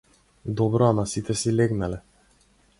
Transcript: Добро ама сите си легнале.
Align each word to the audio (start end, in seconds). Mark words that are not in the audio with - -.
Добро 0.61 0.87
ама 0.93 1.05
сите 1.13 1.37
си 1.43 1.55
легнале. 1.61 2.03